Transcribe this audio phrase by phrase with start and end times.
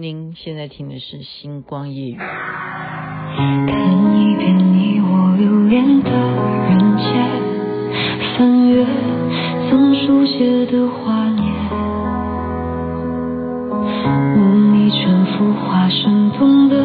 [0.00, 2.14] 您现在听的是《星光夜雨》。
[2.18, 3.66] 看
[4.16, 7.04] 一遍你我留恋的人间，
[8.38, 8.86] 翻阅
[9.68, 11.42] 曾书写的画面，
[14.36, 16.76] 模拟成幅画生动的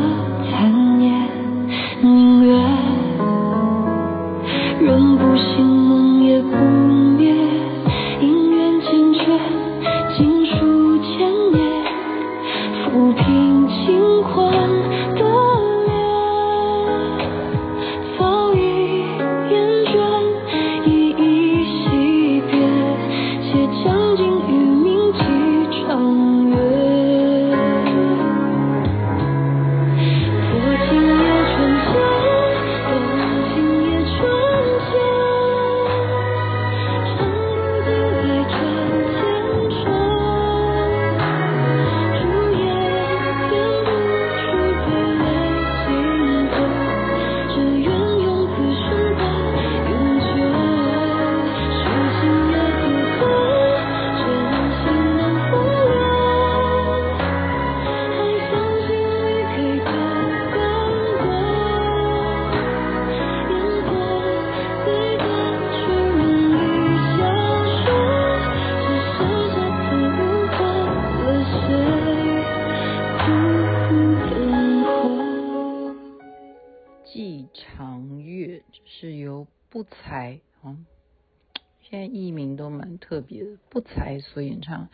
[83.73, 84.87] 不才所演唱，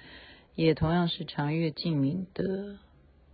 [0.55, 2.77] 也同样是长月烬明的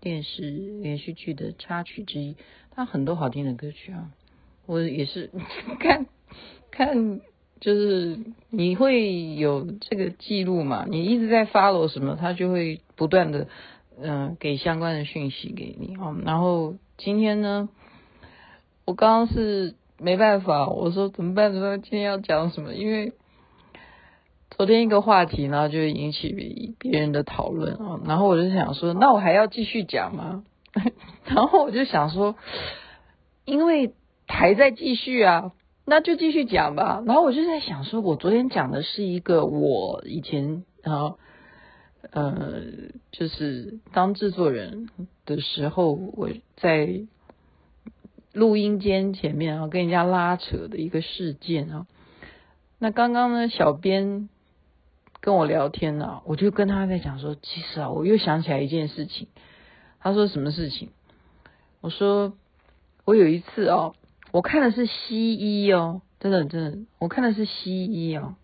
[0.01, 0.49] 电视
[0.81, 2.35] 连续剧的插曲之一。
[2.71, 4.09] 他很多好听的歌曲啊，
[4.65, 5.29] 我也是
[5.79, 6.07] 看
[6.71, 7.21] 看，
[7.59, 10.87] 就是你会有这个记录嘛？
[10.89, 13.47] 你一直在 follow 什么，他就会不断的
[14.01, 16.17] 嗯、给相关的讯息给你啊。
[16.25, 17.69] 然后今天呢，
[18.85, 19.75] 我刚刚是。
[19.97, 21.53] 没办法，我说怎么办？
[21.53, 22.73] 说今天要讲什么？
[22.73, 23.13] 因为
[24.57, 27.99] 昨天一个话题，呢就引起别人的讨论啊。
[28.05, 30.45] 然后我就想说，那我还要继续讲吗？
[31.25, 32.35] 然后我就想说，
[33.43, 33.93] 因为
[34.27, 35.51] 还在继续啊，
[35.85, 37.03] 那就继续讲吧。
[37.05, 41.15] 然后我就在想说，我昨天讲的是一个我以前啊，
[42.11, 42.61] 呃，
[43.11, 44.87] 就是当制作人
[45.25, 47.01] 的时候，我在。
[48.33, 51.87] 录音间前面啊，跟人家拉扯的一个事件啊。
[52.79, 54.27] 那刚刚呢，小编
[55.25, 59.27] 跟我聊天呢，我就跟他在讲说，其实啊，我又想起来一件事情。
[59.99, 60.91] 他说什么事情？
[61.81, 62.33] 我说
[63.05, 63.95] 我有一次哦，
[64.31, 68.35] 我看的是西医哦，真的真的，我看的是西医哦。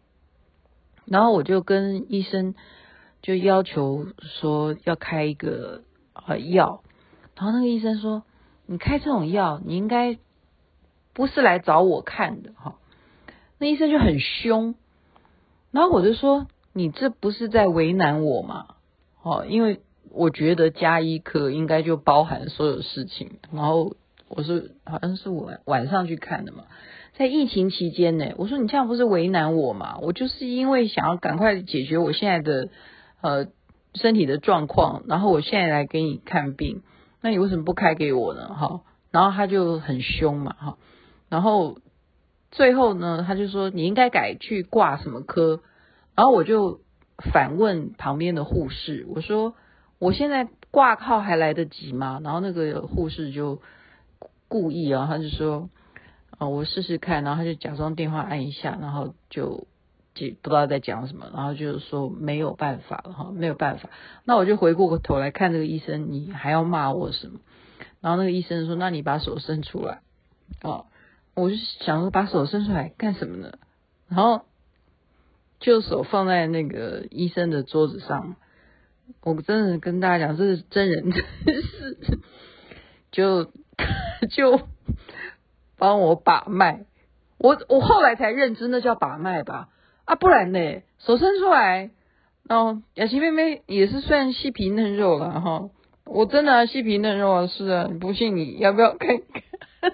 [1.05, 2.55] 然后我就跟医生
[3.21, 6.81] 就要求说要开一个呃药，
[7.35, 8.23] 然后那个医生说。
[8.67, 10.17] 你开这种药，你应该
[11.11, 12.75] 不是来找我看的哈。
[13.57, 14.75] 那医生就很凶，
[15.71, 18.65] 然后我就说：“你这不是在为难我吗？”
[19.23, 23.39] 哦，因为我觉得家医科应该就包含所有事情。
[23.51, 23.95] 然后
[24.27, 26.63] 我是：“好像是我晚上去看的嘛，
[27.13, 29.97] 在疫情期间呢。”我说：“你这样不是为难我吗？
[30.01, 32.69] 我就是因为想要赶快解决我现在的
[33.21, 33.47] 呃
[33.93, 36.81] 身体的状况，然后我现在来给你看病。”
[37.23, 38.47] 那你为什么不开给我呢？
[38.47, 38.81] 哈，
[39.11, 40.77] 然后他就很凶嘛，哈，
[41.29, 41.77] 然后
[42.49, 45.61] 最后呢，他就说你应该改去挂什么科，
[46.15, 46.81] 然后我就
[47.31, 49.55] 反问旁边的护士，我说
[49.99, 52.19] 我现在挂号还来得及吗？
[52.23, 53.61] 然后那个护士就
[54.47, 55.69] 故意啊，他就说
[56.37, 59.67] 啊，我试试看，然后他就假装电话按一下，然后就。
[60.13, 63.89] 就不知道在讲什么，然后就是说没有办法了哈，没有办法。
[64.25, 67.39] 那我就回过头来看这个医生，你还要骂我什么？
[68.01, 70.01] 然后那个医生说：“那你把手伸出来。”
[70.63, 70.87] 哦，
[71.33, 73.53] 我就想说把手伸出来干什么呢？
[74.09, 74.43] 然后
[75.61, 78.35] 就手放在那个医生的桌子上，
[79.23, 81.23] 我真的跟大家讲，这是真人真
[81.61, 82.19] 事，
[83.11, 83.45] 就
[84.31, 84.67] 就
[85.77, 86.85] 帮我把脉。
[87.37, 89.69] 我我后来才认知那叫把脉吧。
[90.05, 90.81] 啊，不然呢？
[90.97, 91.91] 手伸出来，
[92.49, 95.69] 哦，雅琪妹妹也是算细皮嫩肉了哈。
[96.05, 99.21] 我真的啊，细皮嫩肉啊，是啊，不信你要不要看？
[99.79, 99.93] 看，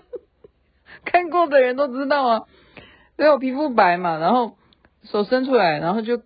[1.04, 2.44] 看过的人都知道啊。
[3.18, 4.58] 对，我皮肤白嘛，然后
[5.12, 6.22] 手伸出来，然后就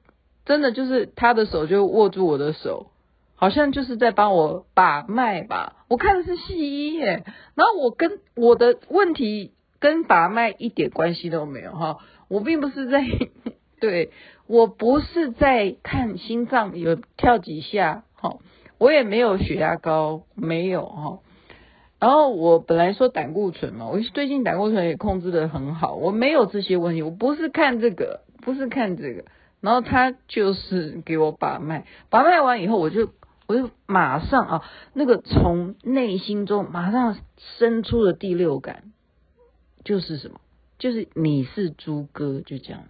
[0.46, 2.88] 真的就是他的手就握住我的手，
[3.36, 5.86] 好像就是在帮我把脉吧。
[5.88, 7.24] 我看的是西医耶，
[7.56, 11.98] 然后我跟我的问题跟把脉一点关系都没有哈，
[12.28, 13.04] 我并不是在。
[13.82, 14.12] 对，
[14.46, 18.38] 我不是在看心脏有跳几下，哈，
[18.78, 21.18] 我也没有血压高，没有哈。
[22.00, 27.02] 然后我本来说胆固醇嘛，我最近胆固醇也控制的很好，我没有这些问题。
[27.02, 29.24] 我不是看这个，不是看这个。
[29.62, 33.10] 然后他就是给我把脉，把脉完以后，我就
[33.46, 37.16] 我就马上啊，那个从内心中马上
[37.60, 38.92] 生出了第六感，
[39.84, 40.42] 就是什么？
[40.80, 42.88] 就是你是猪哥，就这样子，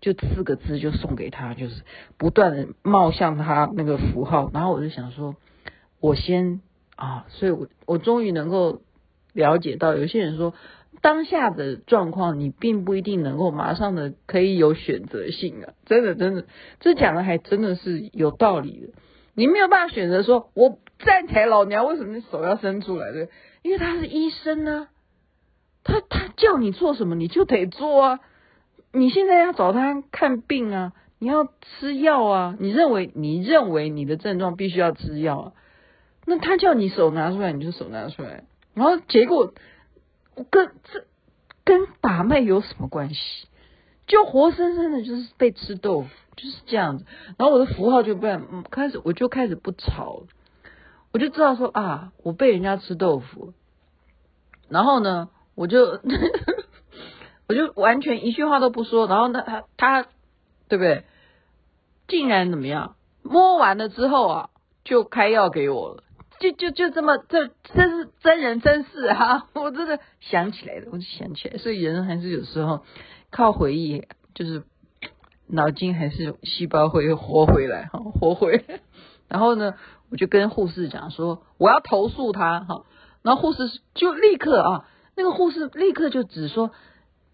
[0.00, 1.82] 就四个字就送给他，就是
[2.16, 4.50] 不断的冒向他那个符号。
[4.54, 5.36] 然后我就想说，
[6.00, 6.62] 我先
[6.96, 8.80] 啊，所以我我终于能够
[9.34, 10.54] 了解到，有些人说。
[11.00, 15.72] 当下的状况，你并不一定能够马上的可以有选择性啊！
[15.86, 16.44] 真的，真的，
[16.80, 18.88] 这讲的还真的是有道理的。
[19.34, 23.28] 你没有办法选择说，我站起来，老娘为什么你手要伸出来的？
[23.62, 24.88] 因为他是医生、啊，
[25.84, 28.20] 他他叫你做什么你就得做啊！
[28.92, 31.46] 你现在要找他看病啊，你要
[31.78, 35.52] 吃药啊，你认为你认为你的症状必须要吃药啊，
[36.26, 38.42] 那他叫你手拿出来，你就手拿出来，
[38.74, 39.54] 然后结果。
[40.44, 41.04] 跟这
[41.64, 43.48] 跟把脉有什么关系？
[44.06, 47.04] 就活生生的，就是被吃豆腐，就是这样子。
[47.36, 50.26] 然后我的符号就不嗯，开始我就开始不吵了，
[51.12, 53.52] 我就知道说啊，我被人家吃豆腐。
[54.68, 56.00] 然后呢，我就
[57.48, 59.06] 我就完全一句话都不说。
[59.06, 60.02] 然后呢，他他
[60.68, 61.04] 对不对？
[62.06, 62.96] 竟然怎么样？
[63.22, 64.50] 摸完了之后啊，
[64.84, 66.02] 就开药给我了。
[66.38, 69.48] 就就就这么，这这是真人真事哈！
[69.54, 72.84] 我真的想起来了，我就想起来，所以人还是有时候
[73.30, 74.62] 靠回忆，就是
[75.48, 78.64] 脑筋还是细胞会活回来哈，活回。
[79.28, 79.74] 然后呢，
[80.10, 82.84] 我就跟护士讲说，我要投诉他哈。
[83.22, 86.70] 然后护士就立刻啊，那个护士立刻就只说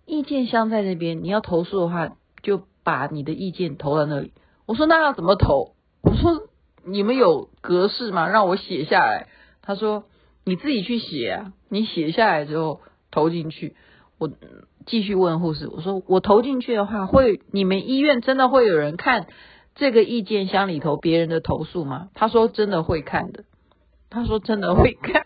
[0.06, 4.32] 意见箱在那边，你要投诉的话，就把你的意见投到那里。
[4.66, 5.74] 我说那要怎么投？
[6.02, 6.48] 我说。
[6.86, 8.28] 你们有格式吗？
[8.28, 9.28] 让我写下来。
[9.62, 10.04] 他说
[10.44, 13.76] ：“你自己去写啊，你写下来之后投进去。”
[14.18, 14.30] 我
[14.86, 19.26] 继续问护士：“我说我投进去的话，会你们医院真的会有人看
[19.74, 23.44] 这个意见箱里头别人的投诉吗？”他说：“真的会看的。”
[24.10, 25.24] 他说：“真的会看。”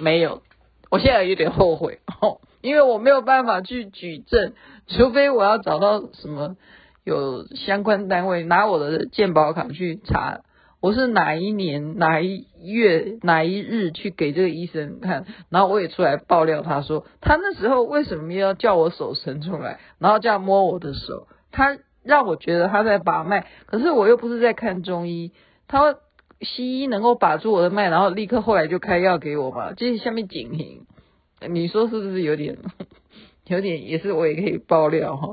[0.00, 0.42] 没有，
[0.90, 4.54] 我现在有点后悔哦，因为我没有办法去举证，
[4.86, 6.56] 除非我要找到什么。
[7.04, 10.42] 有相关单位拿我的健保卡去查，
[10.80, 25.32] 我是哪一年哪一月哪一日去给这个医生看，然后我也出来爆料，他说他那时候为什么要叫我手伸出来，然后这样摸我的手，他让我觉得他在把脉，可是我又不是在看中医，
[25.66, 25.96] 他
[26.40, 30.86] 西医能够把住我的脉，然后立刻后来就开药给我嘛，这是下面警铃，
[31.48, 32.58] 你说是不是有点
[33.46, 35.32] 有点也是我也可以爆料哈。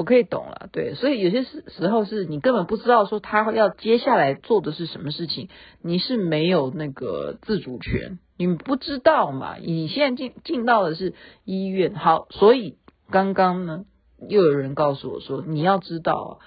[0.00, 5.50] 我可以懂了，对，所以有些时时候是你根本不知道说他要接下来做的是什么事情，
[5.82, 9.56] 你是没有那个自主权，你不知道嘛？
[9.58, 11.12] 你现在进进到的是
[11.44, 12.78] 医院，好，所以
[13.10, 13.84] 刚刚呢
[14.26, 16.38] 又有人告诉我说，你要知道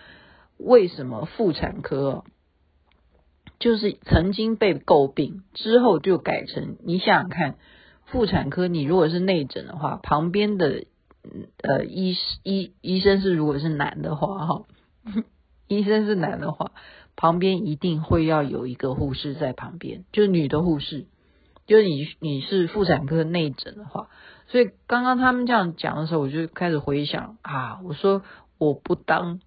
[0.58, 2.24] 为什么妇产科
[3.60, 7.58] 就是曾经被诟病之后就改成，你想想看，
[8.08, 10.86] 妇产科你如果是内诊的话，旁边的。
[11.62, 14.64] 呃，医医医生是如果是男的话，哈，
[15.68, 16.72] 医生是男的话，
[17.16, 21.06] 旁边一定会要有一个护士在旁边，就是女的护士，
[21.66, 24.10] 就是你你是妇产科内诊的话，
[24.48, 28.22] 所以刚刚他们这样讲的时候，我就开始回想啊，我说
[28.58, 29.40] 我不当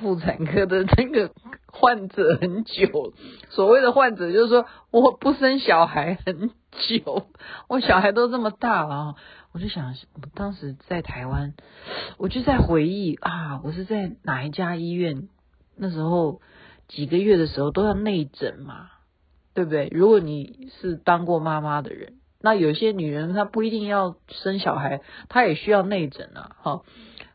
[0.00, 1.32] 妇产科的那个
[1.66, 3.12] 患者很久，
[3.50, 6.50] 所谓的患者就是说我不生小孩很
[6.88, 7.26] 久，
[7.68, 9.16] 我小孩都这么大了。
[9.52, 11.52] 我就想，我当时在台湾，
[12.16, 15.28] 我就在回忆啊，我是在哪一家医院？
[15.76, 16.40] 那时候
[16.88, 18.88] 几个月的时候都要内诊嘛，
[19.52, 19.88] 对不对？
[19.92, 26.56] 如果你是当过妈妈的人，那有些女人她不一定要生小孩，她也需要内诊啊。
[26.62, 26.82] 哈，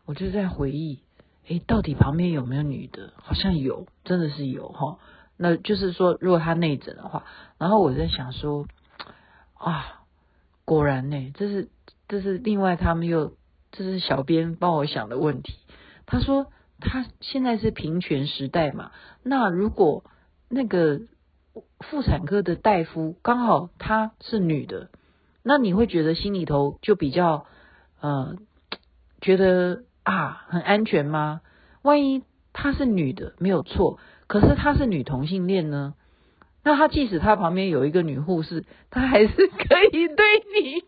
[0.05, 1.01] 我就在回忆，
[1.47, 3.13] 诶，到底旁边有没有女的？
[3.15, 4.99] 好像有，真的是有哈。
[5.37, 7.25] 那就是说，如果她内诊的话，
[7.57, 8.67] 然后我在想说，
[9.53, 10.03] 啊，
[10.65, 11.69] 果然呢，这是。
[12.09, 13.33] 这是另外，他们又
[13.73, 15.55] 这是小编帮我想的问题。
[16.05, 16.49] 他说
[16.79, 20.05] 他现在是平权时代嘛，那如果
[20.47, 21.01] 那个
[21.81, 24.89] 妇产科的大夫刚好她是女的，
[25.43, 27.45] 那你会觉得心里头就比较
[27.99, 28.37] 呃
[29.19, 31.41] 觉得啊很安全吗？
[31.81, 32.23] 万一
[32.53, 35.95] 她是女的没有错，可是她是女同性恋呢？
[36.63, 40.83] 那她即使她旁边有一个女护士，她还是可以对你。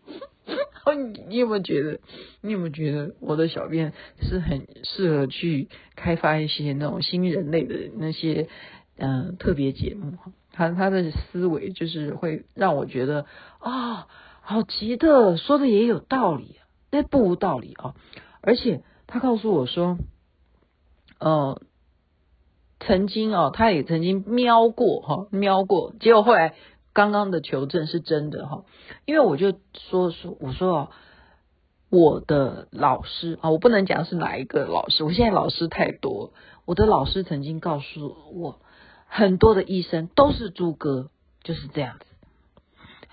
[1.12, 2.00] 你你有没有觉得？
[2.40, 8.48] 你有没有觉得我的小编是很适合去开发一些那种新人类的那些
[8.96, 10.18] 嗯、特别节目，
[10.52, 13.26] 他他的思维就是会让我觉得
[13.58, 14.06] 啊、哦，
[14.40, 16.56] 好奇的，说的也有道理，
[16.90, 17.94] 那不无道理啊，
[18.42, 19.98] 而且他告诉我说，
[21.18, 21.60] 呃，
[22.78, 26.54] 曾经哦，他也曾经瞄过哈，瞄过，结果后来
[26.92, 28.64] 刚刚的求证是真的哈，
[29.04, 30.88] 因为我就说说我说哦。
[31.92, 36.32] 我的老师啊，我不能讲是哪一个老师，我现在老师太多。
[36.64, 38.60] 我的老师曾经告诉我，
[39.08, 41.10] 很多的医生都是猪哥，
[41.42, 42.04] 就是这样子。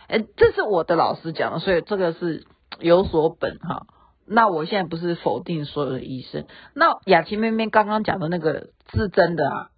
[0.06, 2.46] 哎，这是我的老师讲的，所以这个是
[2.80, 3.88] 有所本哈。
[4.28, 6.46] 那我现在不是否定所有的医生。
[6.74, 9.70] 那雅琪妹妹刚刚讲的那个是真的啊，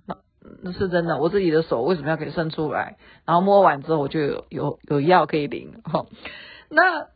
[0.63, 1.19] 那是真的。
[1.19, 2.97] 我自己的手为什么要给伸出来？
[3.25, 6.05] 然后摸完之后我就有有有药可以领哈。
[6.69, 7.07] 那。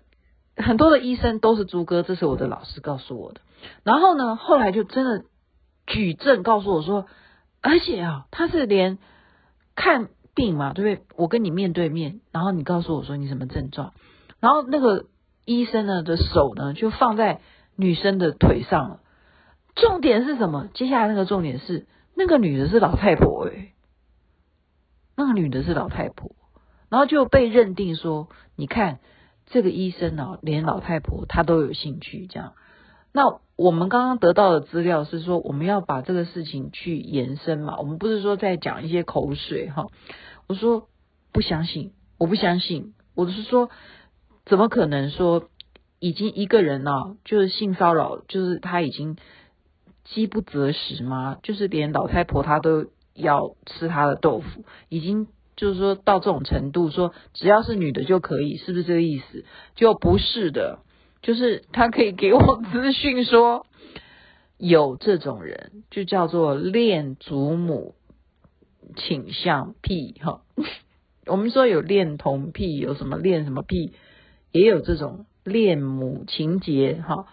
[0.56, 3.42] 很多的医生都是猪哥，这是我的老师告诉我的。
[3.82, 5.26] 然后呢，后来就真的
[5.88, 7.08] 举证告诉我说，
[7.60, 9.00] 而且啊，他是连
[9.76, 11.08] 看病嘛，对不对？
[11.16, 13.94] 我跟你面对面，然后你告诉我说你什么症状，
[14.40, 15.06] 然后那个
[15.46, 17.42] 医生呢的手呢就放在
[17.76, 19.00] 女生的腿上了。
[19.76, 20.70] 重点是什么？
[20.74, 23.74] 接下来那个重点是，那个女的是老太婆诶，
[25.16, 26.36] 那个女的是老太婆，
[26.90, 29.00] 然后就被认定说，你看。
[29.46, 32.54] 这个医生呢、啊，连老太婆她都有兴趣这样。
[33.12, 37.78] 那我们刚刚得到的资料是说，我们要把这个事情去延伸嘛。
[37.78, 39.88] 我们不是说在讲一些口水哈。
[40.48, 40.88] 我说
[41.34, 42.94] 不相信，我不相信。
[43.16, 43.70] 我是说，
[44.46, 45.50] 怎么可能说
[46.00, 49.18] 已经一个人呢、啊，就是性骚扰，就是他已经
[50.04, 51.38] 饥不择食吗？
[51.44, 55.28] 就是连老太婆她都要吃他的豆腐，已经。
[55.56, 59.46] 就是说到这种程度，说只要是女的就可以，是不是这个意思？
[59.76, 60.80] 就不是的，
[61.22, 63.68] 就是他可以给我资讯说
[64.58, 67.94] 有这种人，就叫做恋祖母
[68.96, 70.42] 倾向癖哈。
[71.28, 73.94] 我们说有恋童癖，有什么恋什么癖，
[74.54, 77.28] 也有这种恋母情结哈。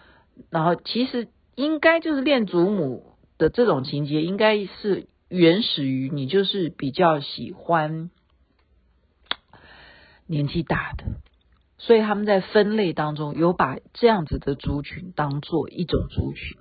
[0.49, 5.07] 然后其实应该就是恋祖母的这种情节，应该是。
[5.33, 8.09] 原始于你就是比较喜欢
[10.27, 11.05] 年纪大的，
[11.77, 16.57] 所以他们在分类当中有把这样子的族群当做一种族群，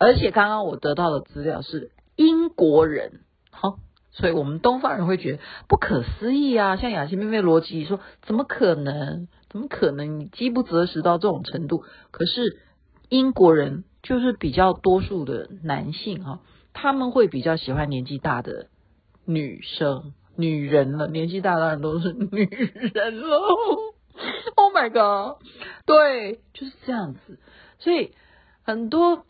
[0.00, 3.20] 而且刚刚我得到的资料是英国人，
[3.52, 3.78] 好，
[4.10, 5.38] 所以我们东方人会觉得
[5.68, 9.28] 不可思议啊，像雅琪妹妹逻辑说，怎么可能？
[9.50, 10.20] 怎么可能？
[10.20, 11.84] 你饥不择食到这种程度？
[12.10, 12.60] 可是
[13.08, 16.40] 英国人就是比较多数的男性哈。
[16.74, 18.68] 他们会比较喜欢年纪大的
[19.24, 21.08] 女生、女人了。
[21.08, 22.44] 年纪大当然都是女
[22.94, 23.38] 人了。
[24.54, 25.42] Oh my god！
[25.86, 27.38] 对，就是这样子。
[27.78, 28.12] 所以
[28.64, 29.24] 很多，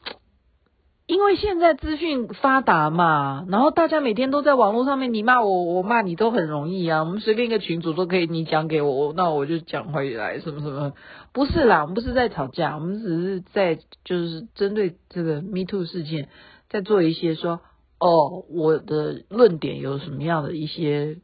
[1.08, 7.02] 因为现在资讯发达嘛，然后大家每天都在网络上面，你骂我，我骂你都很容易啊。
[7.02, 10.92] 我们随便一个群主都可以，你讲给我，那我就讲回来，什么什么。
[11.32, 16.28] 不是啦，我们不是在吵架，我们只是在就是针对这个 Me Too 事件。
[16.68, 17.60] 在做一些说
[17.98, 21.16] 哦，我的论点有什么样的一些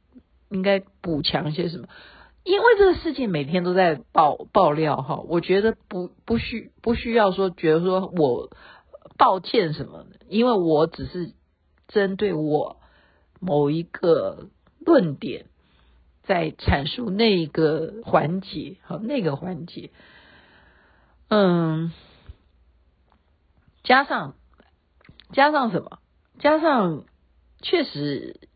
[0.48, 1.88] 应该补强一些什么？
[2.42, 8.50] 因为这个事情每天都在爆爆料哈，我觉得不不需不需要说觉得说我
[9.16, 11.32] 抱歉什么的，因为我只是
[11.88, 12.80] 针对我
[13.40, 15.46] 某一个论点
[16.22, 19.90] 在阐述那个环节和，那个环节，
[21.28, 21.92] 嗯，
[23.82, 24.34] 加上。
[25.32, 25.98] 加上什么？
[26.38, 27.06] 加上
[27.60, 28.48] 确实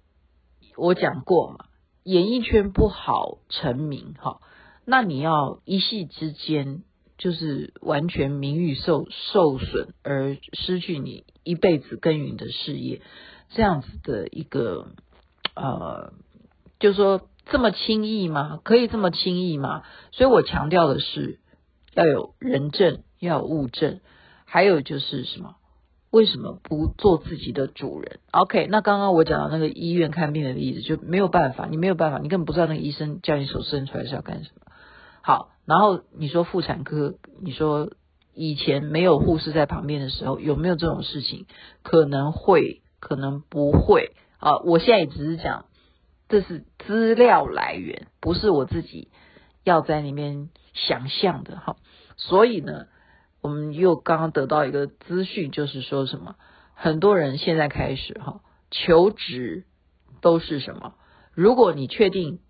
[0.76, 1.64] 我讲过嘛，
[2.04, 4.40] 演艺圈不好成名哈。
[4.84, 6.84] 那你要一夕之间
[7.18, 13.02] 就是完全名誉受受损，而失去你一辈子耕耘的事业，
[13.50, 14.92] 这样子的一个
[15.54, 16.12] 呃，
[16.78, 18.60] 就说这么轻易吗？
[18.62, 19.82] 可以这么轻易吗？
[20.12, 21.40] 所以我强调的是
[21.94, 24.00] 要有人证，要有物证，
[24.44, 25.56] 还有就是什么？
[26.10, 34.72] 为什么不做自己的主人？OK，那刚刚我讲到那个医院看病的例子就没有办法，你没有办法，你根本不知道那个医生叫你手伸出来是要干什么。
[35.20, 37.90] 好，然后你说妇产科，你说
[38.34, 41.46] 以前没有护士在旁边的时候，有没有这种事情？
[41.82, 44.12] 可能会，可能不会。
[44.38, 45.66] 啊，我现在也只是讲，
[46.28, 49.08] 这是资料来源，不是我自己
[49.62, 51.58] 要在里面想象的。
[51.58, 51.76] 哈，
[52.16, 52.86] 所以呢。
[53.40, 56.34] 我们又刚刚得到一个资讯，就是说什么？
[56.74, 59.64] 很多人现在开始哈求职
[60.20, 60.94] 都是什么？
[61.34, 62.40] 如果你确定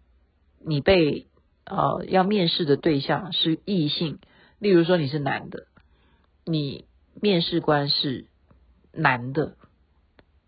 [0.64, 1.26] 你被
[1.68, 4.18] 呃要面试的对象是异性，
[4.58, 5.66] 例如说你是男的，
[6.44, 6.86] 你
[7.20, 8.26] 面试官是
[8.92, 9.56] 男的，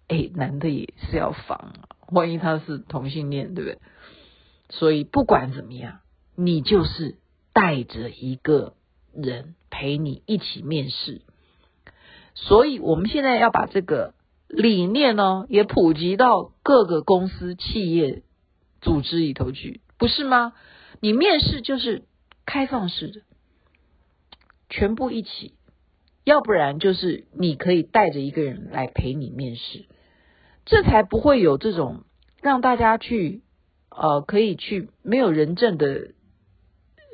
[0.09, 3.79] 哎，男的也是要防啊万一他是同性恋，对不对？
[4.71, 6.01] 所以不管怎么样，
[6.37, 7.19] 你就是
[7.53, 8.75] 带着一个
[9.13, 11.23] 人陪你一起面试。
[12.35, 14.15] 所以我们现在要把这个
[14.49, 18.23] 理念呢，也普及到各个公司、企业、
[18.81, 20.53] 组织里头去，不是吗？
[21.01, 22.05] 你面试就是
[22.47, 23.23] 开放式的，
[24.69, 25.55] 全部一起，
[26.25, 29.87] 要不然就是你可以带着一个人来陪你面试，
[30.65, 32.05] 这才不会有这种
[32.41, 33.43] 让大家去。
[33.93, 36.13] 呃，可以去没有人证的，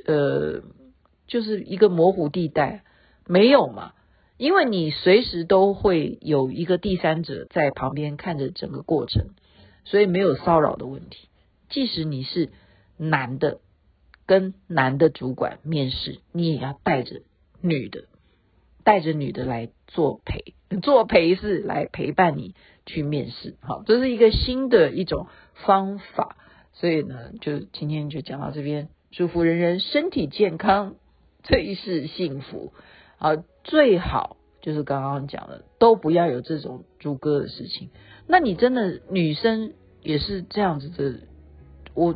[0.06, 0.62] 呃，
[1.26, 2.84] 就是一个模糊地带，
[3.26, 3.94] 没有嘛？
[4.36, 9.30] 因为你随时都会有一个第三者在旁边看着整个过程，
[9.86, 11.28] 所以没有骚扰的问题。
[11.70, 12.50] 即使你是
[12.98, 13.58] 男的
[14.26, 17.22] 跟男的主管面试，你也要带着
[17.60, 18.04] 女的，
[18.84, 22.54] 带着女的来作陪，作陪是来陪伴你
[22.84, 23.54] 去面试。
[23.60, 25.28] 好，这是一个新的一种
[25.64, 26.36] 方法。
[26.72, 30.96] 所以呢，就今天就讲到这边，祝福人人身体健康，
[31.42, 32.72] 最是幸福。
[33.18, 37.88] 啊，最好就是刚刚讲的，都不要有这种猪哥的事情。
[38.26, 41.20] 那你真的女生也是这样子的？
[41.94, 42.14] 我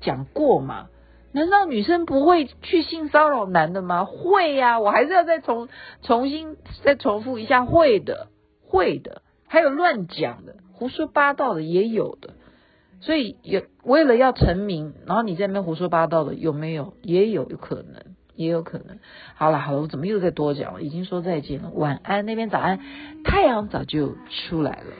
[0.00, 0.88] 讲过嘛？
[1.32, 4.04] 难道女生不会去性骚扰男的吗？
[4.04, 5.68] 会呀、我还是要再重
[6.02, 8.28] 重新再重复一下，会的，
[8.66, 12.30] 会的，还有乱讲的、胡说八道的也有的。
[13.00, 16.94] 所以有为了要成名，然后你在那边胡说八道的有没有？
[17.02, 18.02] 也有可能，
[18.34, 18.98] 也有可能。
[19.34, 20.82] 好了好了，我怎么又再多讲了？
[20.82, 22.80] 已经说再见了，晚安那边早安，
[23.24, 24.16] 太阳早就
[24.48, 24.92] 出来了。